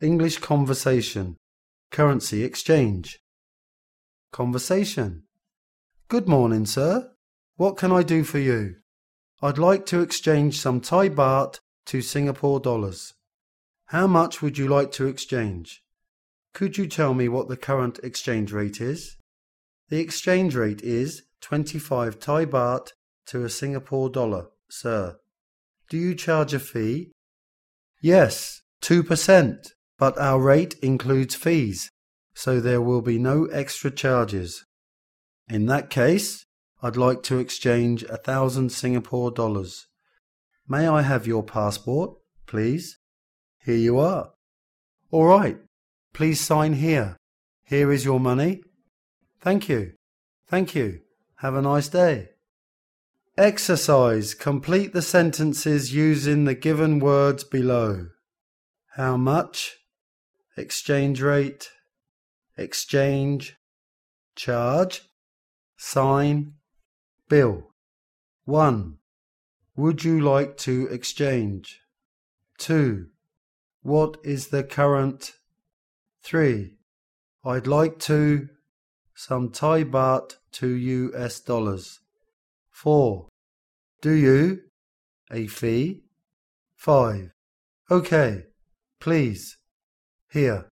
[0.00, 1.36] English conversation.
[1.90, 3.18] Currency exchange.
[4.30, 5.24] Conversation.
[6.06, 7.10] Good morning, sir.
[7.56, 8.76] What can I do for you?
[9.42, 13.14] I'd like to exchange some Thai baht to Singapore dollars.
[13.86, 15.82] How much would you like to exchange?
[16.54, 19.16] Could you tell me what the current exchange rate is?
[19.88, 22.92] The exchange rate is 25 Thai baht
[23.26, 25.16] to a Singapore dollar, sir.
[25.90, 27.10] Do you charge a fee?
[28.00, 31.90] Yes, 2%, but our rate includes fees,
[32.34, 34.64] so there will be no extra charges.
[35.48, 36.44] In that case,
[36.82, 39.86] I'd like to exchange a thousand Singapore dollars.
[40.68, 42.98] May I have your passport, please?
[43.64, 44.30] Here you are.
[45.10, 45.58] All right.
[46.12, 47.16] Please sign here.
[47.64, 48.60] Here is your money.
[49.40, 49.92] Thank you.
[50.46, 51.00] Thank you.
[51.36, 52.30] Have a nice day.
[53.36, 54.34] Exercise.
[54.34, 58.08] Complete the sentences using the given words below.
[58.96, 59.76] How much?
[60.58, 61.70] Exchange rate.
[62.56, 63.54] Exchange.
[64.34, 65.02] Charge.
[65.76, 66.54] Sign.
[67.28, 67.68] Bill.
[68.44, 68.98] 1.
[69.76, 71.78] Would you like to exchange?
[72.58, 73.06] 2.
[73.82, 75.34] What is the current?
[76.24, 76.74] 3.
[77.44, 78.48] I'd like to
[79.14, 82.00] some Thai baht to US dollars.
[82.70, 83.28] 4.
[84.02, 84.62] Do you?
[85.30, 86.02] A fee?
[86.74, 87.30] 5.
[87.92, 88.46] Okay,
[88.98, 89.58] please.
[90.30, 90.68] Here.